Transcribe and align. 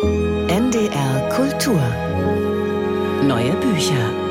NDR 0.00 1.28
Kultur. 1.28 1.78
Neue 3.28 3.52
Bücher 3.60 4.21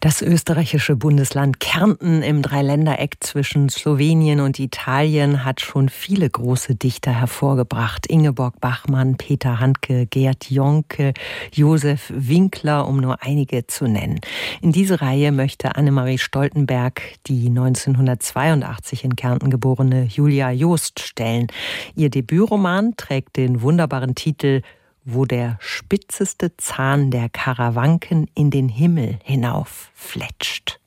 Das 0.00 0.20
österreichische 0.20 0.94
Bundesland 0.94 1.58
Kärnten 1.58 2.22
im 2.22 2.42
Dreiländereck 2.42 3.16
zwischen 3.20 3.70
Slowenien 3.70 4.40
und 4.40 4.58
Italien 4.58 5.42
hat 5.42 5.62
schon 5.62 5.88
viele 5.88 6.28
große 6.28 6.74
Dichter 6.74 7.12
hervorgebracht. 7.12 8.06
Ingeborg 8.06 8.60
Bachmann, 8.60 9.16
Peter 9.16 9.58
Handke, 9.58 10.06
Gerd 10.06 10.50
Jonke, 10.50 11.14
Josef 11.50 12.12
Winkler, 12.14 12.86
um 12.86 12.98
nur 12.98 13.22
einige 13.22 13.66
zu 13.66 13.86
nennen. 13.86 14.20
In 14.60 14.70
diese 14.70 15.00
Reihe 15.00 15.32
möchte 15.32 15.76
Annemarie 15.76 16.18
Stoltenberg 16.18 17.00
die 17.26 17.48
1982 17.48 19.02
in 19.02 19.16
Kärnten 19.16 19.48
geborene 19.48 20.04
Julia 20.04 20.50
Joost 20.50 21.00
stellen. 21.00 21.46
Ihr 21.94 22.10
Debütroman 22.10 22.96
trägt 22.98 23.38
den 23.38 23.62
wunderbaren 23.62 24.14
Titel 24.14 24.60
wo 25.06 25.24
der 25.24 25.56
spitzeste 25.60 26.56
Zahn 26.56 27.10
der 27.10 27.28
Karawanken 27.28 28.28
in 28.34 28.50
den 28.50 28.68
Himmel 28.68 29.18
hinauf 29.22 29.90
fletscht. 29.94 30.80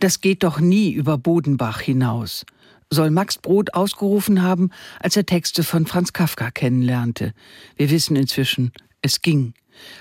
Das 0.00 0.20
geht 0.20 0.42
doch 0.42 0.58
nie 0.58 0.90
über 0.90 1.16
Bodenbach 1.16 1.80
hinaus, 1.80 2.44
soll 2.90 3.10
Max 3.10 3.38
Brod 3.38 3.72
ausgerufen 3.72 4.42
haben, 4.42 4.70
als 4.98 5.16
er 5.16 5.24
Texte 5.24 5.62
von 5.62 5.86
Franz 5.86 6.12
Kafka 6.12 6.50
kennenlernte. 6.50 7.32
Wir 7.76 7.88
wissen 7.88 8.16
inzwischen, 8.16 8.72
es 9.00 9.22
ging. 9.22 9.54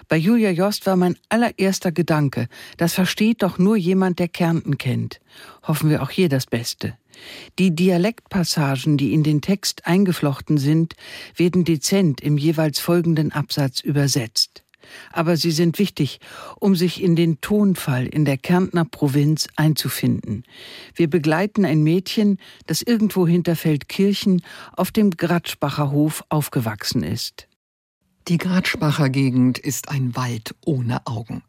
Bei 0.07 0.17
Julia 0.17 0.51
Jost 0.51 0.85
war 0.85 0.95
mein 0.95 1.17
allererster 1.29 1.91
Gedanke, 1.91 2.47
das 2.77 2.93
versteht 2.93 3.43
doch 3.43 3.57
nur 3.57 3.75
jemand, 3.75 4.19
der 4.19 4.27
Kärnten 4.27 4.77
kennt. 4.77 5.19
Hoffen 5.63 5.89
wir 5.89 6.01
auch 6.03 6.09
hier 6.09 6.29
das 6.29 6.45
Beste. 6.45 6.97
Die 7.59 7.75
Dialektpassagen, 7.75 8.97
die 8.97 9.13
in 9.13 9.23
den 9.23 9.41
Text 9.41 9.85
eingeflochten 9.85 10.57
sind, 10.57 10.95
werden 11.35 11.65
dezent 11.65 12.21
im 12.21 12.37
jeweils 12.37 12.79
folgenden 12.79 13.31
Absatz 13.31 13.81
übersetzt. 13.81 14.63
Aber 15.11 15.37
sie 15.37 15.51
sind 15.51 15.79
wichtig, 15.79 16.19
um 16.59 16.75
sich 16.75 17.01
in 17.01 17.15
den 17.15 17.39
Tonfall 17.41 18.07
in 18.07 18.25
der 18.25 18.37
Kärntner 18.37 18.85
Provinz 18.85 19.47
einzufinden. 19.55 20.43
Wir 20.95 21.09
begleiten 21.09 21.65
ein 21.65 21.83
Mädchen, 21.83 22.39
das 22.65 22.81
irgendwo 22.81 23.27
hinter 23.27 23.55
Feldkirchen 23.55 24.41
auf 24.75 24.91
dem 24.91 25.11
Gratschbacher 25.11 25.91
Hof 25.91 26.23
aufgewachsen 26.29 27.03
ist. 27.03 27.47
Die 28.27 28.37
Gratschbacher 28.37 29.09
Gegend 29.09 29.57
ist 29.57 29.89
ein 29.89 30.15
Wald 30.15 30.53
ohne 30.63 31.07
Augen. 31.07 31.41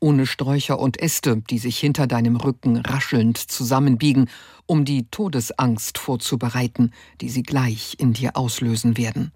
Ohne 0.00 0.26
Sträucher 0.26 0.78
und 0.78 1.02
Äste, 1.02 1.42
die 1.50 1.58
sich 1.58 1.78
hinter 1.78 2.06
deinem 2.06 2.36
Rücken 2.36 2.76
raschelnd 2.76 3.38
zusammenbiegen 3.38 4.30
um 4.66 4.84
die 4.84 5.08
Todesangst 5.10 5.98
vorzubereiten, 5.98 6.92
die 7.20 7.28
sie 7.28 7.42
gleich 7.42 7.96
in 7.98 8.12
dir 8.12 8.36
auslösen 8.36 8.96
werden. 8.96 9.32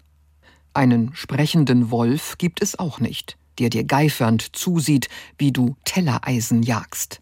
Einen 0.73 1.13
sprechenden 1.13 1.91
Wolf 1.91 2.37
gibt 2.37 2.61
es 2.61 2.79
auch 2.79 3.01
nicht, 3.01 3.37
der 3.59 3.69
dir 3.69 3.83
geifernd 3.83 4.55
zusieht, 4.55 5.09
wie 5.37 5.51
du 5.51 5.75
Tellereisen 5.83 6.63
jagst. 6.63 7.19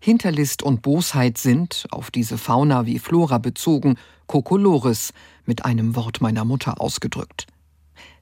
Hinterlist 0.00 0.64
und 0.64 0.82
Bosheit 0.82 1.38
sind, 1.38 1.86
auf 1.92 2.10
diese 2.10 2.38
Fauna 2.38 2.86
wie 2.86 2.98
Flora 2.98 3.38
bezogen, 3.38 3.96
Kokolores, 4.26 5.12
mit 5.44 5.64
einem 5.64 5.94
Wort 5.94 6.20
meiner 6.20 6.44
Mutter 6.44 6.80
ausgedrückt. 6.80 7.46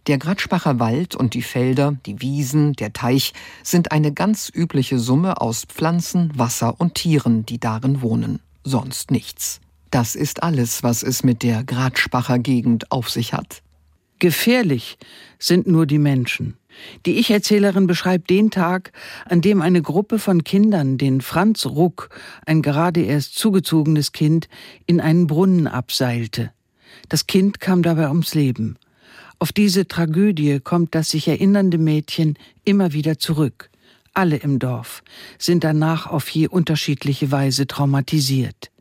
Der 0.08 0.18
Gratschbacher 0.18 0.80
Wald 0.80 1.14
und 1.14 1.34
die 1.34 1.42
Felder, 1.42 1.96
die 2.06 2.20
Wiesen, 2.20 2.72
der 2.72 2.92
Teich 2.92 3.34
sind 3.62 3.92
eine 3.92 4.12
ganz 4.12 4.50
übliche 4.52 4.98
Summe 4.98 5.40
aus 5.40 5.64
Pflanzen, 5.66 6.32
Wasser 6.34 6.80
und 6.80 6.94
Tieren, 6.94 7.46
die 7.46 7.60
darin 7.60 8.02
wohnen 8.02 8.40
sonst 8.68 9.10
nichts. 9.10 9.60
Das 9.90 10.14
ist 10.14 10.42
alles, 10.42 10.82
was 10.82 11.02
es 11.02 11.24
mit 11.24 11.42
der 11.42 11.64
Gratschbacher 11.64 12.38
Gegend 12.38 12.92
auf 12.92 13.08
sich 13.10 13.32
hat. 13.32 13.62
Gefährlich 14.18 14.98
sind 15.38 15.66
nur 15.66 15.86
die 15.86 15.98
Menschen. 15.98 16.56
Die 17.06 17.18
Ich-Erzählerin 17.18 17.86
beschreibt 17.86 18.30
den 18.30 18.50
Tag, 18.50 18.92
an 19.24 19.40
dem 19.40 19.62
eine 19.62 19.80
Gruppe 19.80 20.18
von 20.18 20.44
Kindern 20.44 20.98
den 20.98 21.20
Franz 21.20 21.66
Ruck, 21.66 22.10
ein 22.44 22.62
gerade 22.62 23.02
erst 23.02 23.36
zugezogenes 23.36 24.12
Kind, 24.12 24.48
in 24.86 25.00
einen 25.00 25.26
Brunnen 25.26 25.66
abseilte. 25.66 26.52
Das 27.08 27.26
Kind 27.26 27.60
kam 27.60 27.82
dabei 27.82 28.08
ums 28.08 28.34
Leben. 28.34 28.76
Auf 29.38 29.52
diese 29.52 29.86
Tragödie 29.86 30.60
kommt 30.60 30.94
das 30.94 31.10
sich 31.10 31.28
erinnernde 31.28 31.78
Mädchen 31.78 32.38
immer 32.64 32.92
wieder 32.92 33.18
zurück 33.18 33.70
alle 34.18 34.36
im 34.36 34.58
Dorf, 34.58 35.04
sind 35.38 35.62
danach 35.62 36.08
auf 36.08 36.28
je 36.30 36.48
unterschiedliche 36.48 37.30
Weise 37.30 37.68
traumatisiert. 37.68 38.72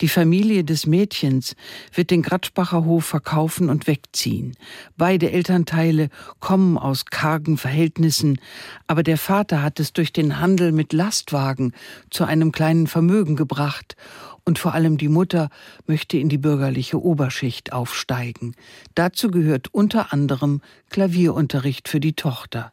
Die 0.00 0.08
Familie 0.08 0.64
des 0.64 0.86
Mädchens 0.86 1.54
wird 1.94 2.10
den 2.10 2.22
Gratschbacher 2.22 2.84
Hof 2.84 3.04
verkaufen 3.04 3.68
und 3.68 3.86
wegziehen. 3.86 4.56
Beide 4.96 5.30
Elternteile 5.30 6.08
kommen 6.40 6.78
aus 6.78 7.04
kargen 7.06 7.56
Verhältnissen, 7.56 8.40
aber 8.86 9.02
der 9.02 9.18
Vater 9.18 9.62
hat 9.62 9.80
es 9.80 9.92
durch 9.92 10.12
den 10.12 10.40
Handel 10.40 10.72
mit 10.72 10.92
Lastwagen 10.92 11.72
zu 12.10 12.24
einem 12.24 12.52
kleinen 12.52 12.86
Vermögen 12.86 13.36
gebracht 13.36 13.96
und 14.44 14.58
vor 14.58 14.74
allem 14.74 14.98
die 14.98 15.08
Mutter 15.08 15.50
möchte 15.86 16.18
in 16.18 16.28
die 16.28 16.38
bürgerliche 16.38 17.00
Oberschicht 17.00 17.72
aufsteigen. 17.72 18.54
Dazu 18.94 19.30
gehört 19.30 19.72
unter 19.72 20.12
anderem 20.12 20.60
Klavierunterricht 20.90 21.88
für 21.88 22.00
die 22.00 22.14
Tochter. 22.14 22.72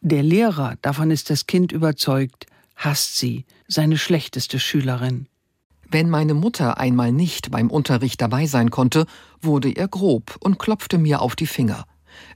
Der 0.00 0.22
Lehrer, 0.22 0.76
davon 0.82 1.10
ist 1.10 1.30
das 1.30 1.46
Kind 1.46 1.72
überzeugt, 1.72 2.46
hasst 2.76 3.16
sie, 3.16 3.44
seine 3.68 3.96
schlechteste 3.96 4.58
Schülerin. 4.58 5.28
Wenn 5.94 6.10
meine 6.10 6.34
Mutter 6.34 6.78
einmal 6.78 7.12
nicht 7.12 7.52
beim 7.52 7.70
Unterricht 7.70 8.20
dabei 8.20 8.46
sein 8.46 8.72
konnte, 8.72 9.06
wurde 9.40 9.70
er 9.70 9.86
grob 9.86 10.36
und 10.40 10.58
klopfte 10.58 10.98
mir 10.98 11.22
auf 11.22 11.36
die 11.36 11.46
Finger. 11.46 11.84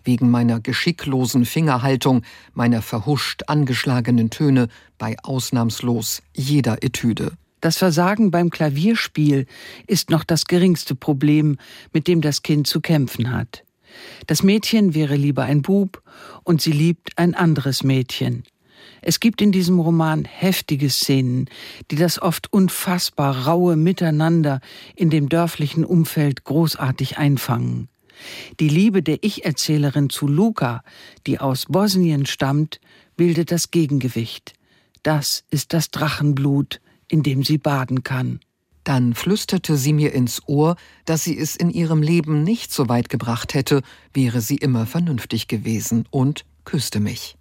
Wegen 0.04 0.30
meiner 0.30 0.60
geschicklosen 0.60 1.44
Fingerhaltung, 1.44 2.22
meiner 2.54 2.82
verhuscht 2.82 3.42
angeschlagenen 3.48 4.30
Töne 4.30 4.69
bei 4.96 5.16
ausnahmslos 5.24 6.22
jeder 6.36 6.84
Etüde. 6.84 7.32
Das 7.60 7.78
Versagen 7.78 8.30
beim 8.30 8.50
Klavierspiel 8.50 9.46
ist 9.88 10.10
noch 10.10 10.22
das 10.22 10.44
geringste 10.44 10.94
Problem, 10.94 11.56
mit 11.92 12.06
dem 12.06 12.20
das 12.20 12.44
Kind 12.44 12.69
zu 12.69 12.80
kämpfen 12.80 13.32
hat. 13.32 13.64
Das 14.28 14.44
Mädchen 14.44 14.94
wäre 14.94 15.16
lieber 15.16 15.42
ein 15.42 15.62
Bub 15.62 16.00
und 16.44 16.62
sie 16.62 16.70
liebt 16.70 17.19
ein 17.19 17.34
anderes 17.34 17.82
Mädchen. 17.82 18.44
Es 19.03 19.20
gibt 19.20 19.41
in 19.41 19.53
diesem 19.53 19.78
Roman 19.78 20.25
heftige 20.25 20.91
Szenen, 20.91 21.48
die 21.91 21.97
das 21.97 22.20
oft 22.20 22.53
unfassbar 22.53 23.47
raue 23.47 23.76
Miteinander 23.76 24.60
in 24.97 25.10
dem 25.10 25.28
dörflichen 25.28 25.84
Umfeld 25.84 26.44
großartig 26.44 27.19
einfangen. 27.19 27.88
Die 28.60 28.69
Liebe 28.69 29.03
der 29.03 29.22
Ich-Erzählerin 29.22 30.10
zu 30.10 30.26
Luca, 30.26 30.82
die 31.26 31.38
aus 31.38 31.66
Bosnien 31.66 32.26
stammt, 32.26 32.81
bildet 33.16 33.53
das 33.53 33.70
Gegengewicht. 33.70 34.54
Das 35.03 35.44
ist 35.50 35.72
das 35.72 35.91
Drachenblut, 35.91 36.81
in 37.08 37.22
dem 37.22 37.44
sie 37.44 37.58
baden 37.58 38.03
kann. 38.03 38.41
Dann 38.84 39.14
flüsterte 39.14 39.76
sie 39.76 39.92
mir 39.92 40.12
ins 40.12 40.42
Ohr, 40.47 40.76
dass 41.04 41.25
sie 41.25 41.38
es 41.38 41.56
in 41.56 41.70
ihrem 41.70 42.03
Leben 42.03 42.42
nicht 42.42 42.72
so 42.72 42.88
weit 42.88 43.08
gebracht 43.08 43.54
hätte, 43.54 43.82
wäre 44.14 44.41
sie 44.41 44.56
immer 44.56 44.87
vernünftig 44.87 45.47
gewesen 45.47 46.06
und 46.10 46.44
küsste 46.64 46.98
mich. 46.98 47.37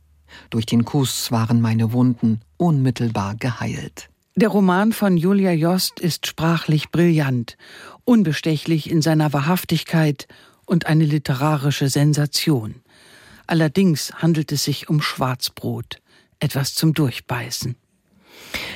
Durch 0.50 0.66
den 0.66 0.86
Kuss 0.86 1.32
waren 1.32 1.62
meine 1.62 1.92
Wunden 1.94 2.42
unmittelbar 2.58 3.36
geheilt. 3.36 4.10
Der 4.36 4.50
Roman 4.50 4.94
von 4.94 5.18
Julia 5.18 5.52
Jost 5.52 6.00
ist 6.00 6.28
sprachlich 6.28 6.92
brillant, 6.92 7.58
unbestechlich 8.06 8.90
in 8.90 9.02
seiner 9.02 9.34
Wahrhaftigkeit 9.34 10.28
und 10.66 10.86
eine 10.86 11.06
literarische 11.06 11.90
Sensation. 11.90 12.76
Allerdings 13.48 14.14
handelt 14.16 14.52
es 14.52 14.66
sich 14.66 14.90
um 14.90 15.02
Schwarzbrot, 15.02 16.02
etwas 16.40 16.76
zum 16.76 16.94
Durchbeißen 16.94 17.76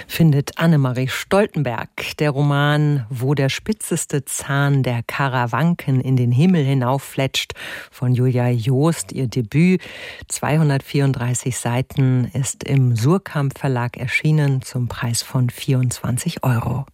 findet 0.08 0.58
Annemarie 0.58 1.08
Stoltenberg. 1.08 1.90
Der 2.20 2.32
Roman 2.32 3.06
Wo 3.10 3.34
der 3.34 3.50
spitzeste 3.50 4.26
Zahn 4.26 4.84
der 4.84 5.04
Karawanken 5.04 6.02
in 6.02 6.18
den 6.18 6.32
Himmel 6.32 6.64
hinauffletscht 6.64 7.54
von 7.92 8.14
Julia 8.14 8.50
Joost, 8.50 9.12
ihr 9.12 9.28
Debüt. 9.28 9.82
234 10.28 11.58
Seiten 11.58 12.30
ist 12.34 12.64
im 12.64 12.96
Surkamp 12.96 13.58
Verlag 13.58 13.98
erschienen 13.98 14.62
zum 14.62 14.88
Preis 14.88 15.22
von 15.22 15.50
24 15.50 16.44
Euro. 16.44 16.86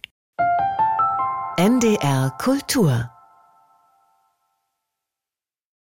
NDR 1.56 2.32
Kultur 2.38 3.10